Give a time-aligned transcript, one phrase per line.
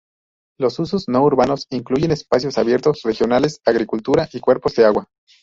[0.57, 5.07] Los usos no urbanos incluyen espacios abiertos regionales, agricultura y cuerpos de agua.